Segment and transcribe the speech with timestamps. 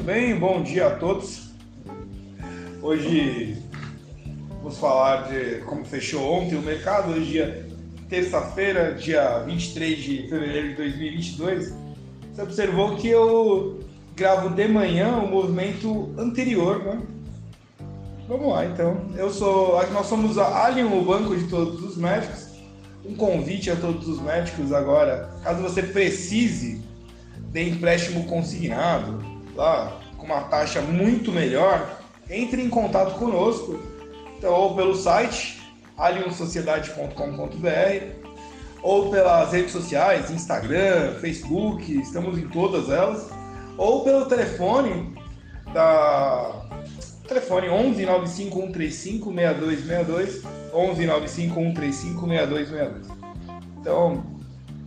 [0.00, 1.50] muito bem, bom dia a todos.
[2.80, 3.58] Hoje
[4.62, 7.66] vamos falar de como fechou ontem o mercado, hoje dia
[8.08, 11.74] terça-feira, dia 23 de fevereiro de 2022.
[12.32, 13.80] Você observou que eu
[14.16, 17.02] gravo de manhã o movimento anterior, né?
[18.26, 19.04] Vamos lá, então.
[19.16, 22.48] Eu sou, nós somos a Alien, o banco de todos os médicos.
[23.04, 26.80] Um convite a todos os médicos agora, caso você precise
[27.52, 33.78] de empréstimo consignado, lá com uma taxa muito melhor, entre em contato conosco,
[34.36, 35.62] então, ou pelo site
[35.96, 38.28] aliensociedade.com.br
[38.82, 43.28] ou pelas redes sociais, Instagram, Facebook, estamos em todas elas,
[43.76, 45.14] ou pelo telefone
[45.74, 46.66] da
[47.28, 50.42] telefone 11 95 135 6262
[50.72, 53.06] 11 95 135 6262.
[53.78, 54.24] Então,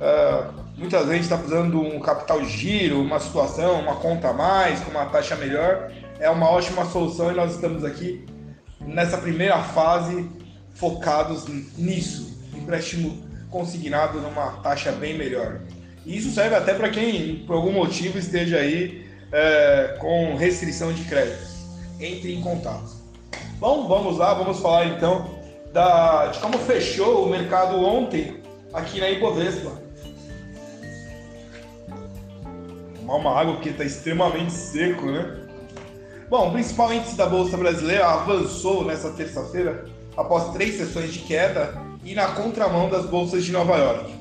[0.00, 4.80] uh, muitas vezes está precisando de um capital giro, uma situação, uma conta a mais,
[4.80, 8.24] com uma taxa melhor, é uma ótima solução e nós estamos aqui
[8.80, 10.28] nessa primeira fase
[10.74, 15.60] focados nisso, empréstimo consignado numa taxa bem melhor.
[16.06, 21.04] E isso serve até para quem, por algum motivo, esteja aí é, com restrição de
[21.04, 21.50] crédito.
[22.00, 22.90] Entre em contato.
[23.58, 25.38] Bom, vamos lá, vamos falar então
[25.74, 28.40] da, de como fechou o mercado ontem
[28.72, 29.89] aqui na Ibovespa.
[33.00, 35.36] Tomar uma água porque está extremamente seco, né?
[36.28, 41.74] Bom, o principal índice da Bolsa Brasileira avançou nessa terça-feira após três sessões de queda
[42.04, 44.14] e na contramão das bolsas de Nova York.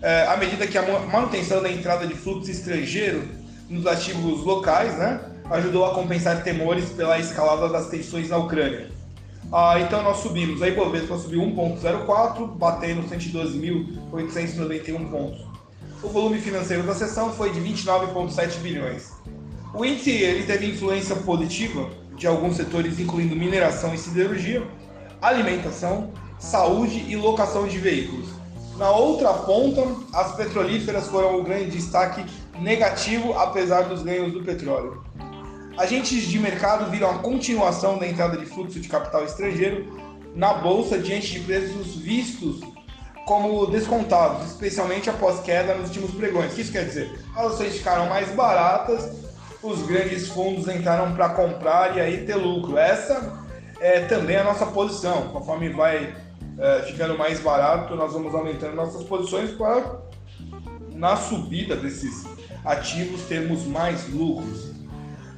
[0.00, 3.28] É, à medida que a manutenção da entrada de fluxo estrangeiro
[3.68, 5.20] nos ativos locais né,
[5.50, 8.90] ajudou a compensar temores pela escalada das tensões na Ucrânia.
[9.52, 15.51] Ah, então nós subimos, a Ibovespa subiu 1,04, batendo 112.891 pontos.
[16.02, 19.12] O volume financeiro da sessão foi de 29,7 bilhões.
[19.72, 24.66] O índice ele teve influência positiva de alguns setores, incluindo mineração e siderurgia,
[25.20, 28.28] alimentação, saúde e locação de veículos.
[28.76, 29.80] Na outra ponta,
[30.12, 32.24] as petrolíferas foram o grande destaque
[32.58, 35.04] negativo, apesar dos ganhos do petróleo.
[35.78, 39.86] Agentes de mercado viram a continuação da entrada de fluxo de capital estrangeiro
[40.34, 42.71] na bolsa diante de preços vistos
[43.26, 46.52] como descontados, especialmente após queda nos últimos pregões.
[46.52, 47.18] O que isso quer dizer?
[47.36, 49.22] As ações ficaram mais baratas
[49.62, 52.76] os grandes fundos entraram para comprar e aí ter lucro.
[52.76, 53.40] Essa
[53.80, 55.28] é também a nossa posição.
[55.28, 56.14] Conforme vai
[56.58, 60.00] é, ficando mais barato, nós vamos aumentando nossas posições para,
[60.92, 62.26] na subida desses
[62.64, 64.72] ativos, termos mais lucros.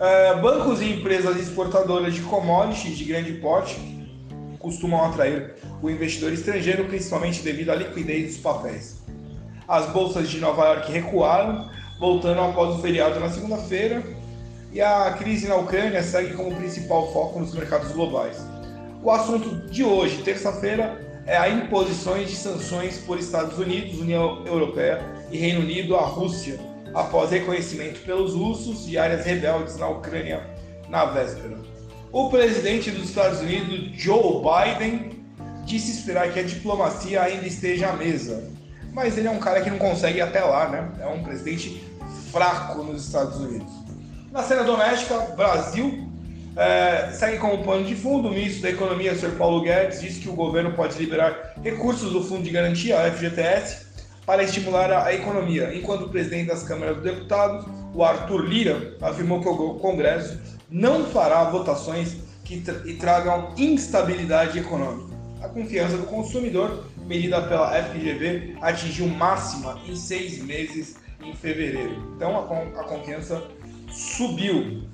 [0.00, 3.74] É, bancos e empresas exportadoras de commodities de grande porte
[4.64, 8.96] costumam atrair o investidor estrangeiro, principalmente devido à liquidez dos papéis.
[9.68, 11.70] As bolsas de Nova York recuaram,
[12.00, 14.02] voltando após o feriado na segunda-feira,
[14.72, 18.38] e a crise na Ucrânia segue como principal foco nos mercados globais.
[19.02, 25.02] O assunto de hoje, terça-feira, é a imposições de sanções por Estados Unidos, União Europeia
[25.30, 26.58] e Reino Unido à Rússia,
[26.94, 30.42] após reconhecimento pelos russos de áreas rebeldes na Ucrânia
[30.88, 31.73] na véspera.
[32.14, 35.24] O presidente dos Estados Unidos, Joe Biden,
[35.64, 38.52] disse esperar que a diplomacia ainda esteja à mesa,
[38.92, 40.92] mas ele é um cara que não consegue ir até lá, né?
[41.00, 41.82] É um presidente
[42.30, 43.72] fraco nos Estados Unidos.
[44.30, 46.08] Na cena doméstica, Brasil
[46.56, 48.28] é, segue como pano de fundo.
[48.28, 49.32] O ministro da Economia, Sr.
[49.36, 53.86] Paulo Guedes, disse que o governo pode liberar recursos do Fundo de Garantia, FGTS,
[54.24, 59.40] para estimular a economia, enquanto o presidente das câmaras dos deputados, o Arthur Lira, afirmou
[59.40, 65.14] que o Congresso não fará votações que tra tragam instabilidade econômica.
[65.42, 72.12] A confiança do consumidor medida pela FGV, atingiu máxima em seis meses em fevereiro.
[72.16, 73.42] Então a, a confiança
[73.90, 74.84] subiu.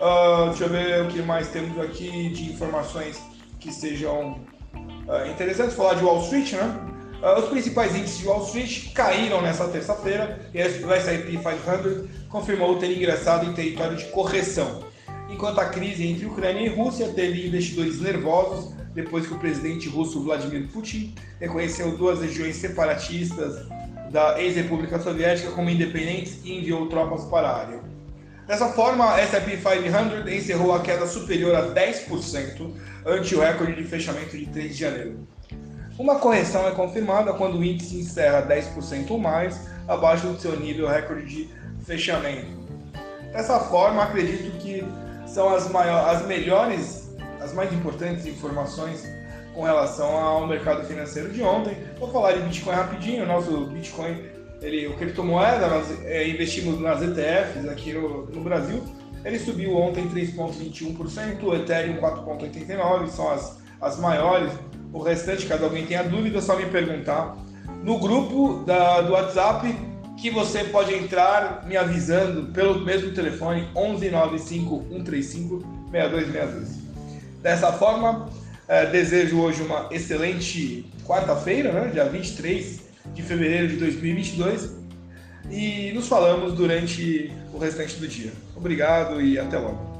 [0.00, 3.20] Uh, deixa eu ver o que mais temos aqui de informações
[3.60, 4.40] que sejam
[4.74, 5.74] uh, interessantes.
[5.74, 6.80] Falar de Wall Street, né?
[7.22, 12.76] Uh, os principais índices de Wall Street caíram nessa terça-feira e o S&P 500 confirmou
[12.78, 14.84] ter ingressado em território de correção.
[15.28, 20.22] Enquanto a crise entre Ucrânia e Rússia teve investidores nervosos depois que o presidente russo
[20.22, 23.66] Vladimir Putin reconheceu duas regiões separatistas
[24.10, 27.80] da ex-república soviética como independentes e enviou tropas para a área.
[28.46, 32.70] Dessa forma, a S&P 500 encerrou a queda superior a 10%
[33.06, 35.26] ante o recorde de fechamento de 3 de janeiro.
[35.98, 40.88] Uma correção é confirmada quando o índice encerra 10% ou mais abaixo do seu nível
[40.88, 41.50] recorde de
[41.84, 42.64] fechamento.
[43.32, 44.84] Dessa forma, acredito que
[45.34, 47.04] são as, maiores, as melhores
[47.40, 49.04] as mais importantes informações
[49.52, 51.76] com relação ao mercado financeiro de ontem.
[51.98, 53.24] Vou falar de Bitcoin rapidinho.
[53.24, 54.16] O nosso Bitcoin,
[54.62, 58.82] ele, o criptomoeda, nós é, investimos nas ETFs aqui no, no Brasil.
[59.24, 64.52] Ele subiu ontem 3,21%, o Ethereum 4,89%, são as, as maiores.
[64.92, 67.36] O restante, caso alguém tenha dúvida, é só me perguntar.
[67.82, 69.74] No grupo da, do WhatsApp,
[70.24, 75.58] que você pode entrar me avisando pelo mesmo telefone 1195 135
[75.90, 76.68] 6262.
[77.42, 78.30] Dessa forma,
[78.66, 82.80] é, desejo hoje uma excelente quarta-feira, né, dia 23
[83.12, 84.70] de fevereiro de 2022,
[85.50, 88.32] e nos falamos durante o restante do dia.
[88.56, 89.93] Obrigado e até logo.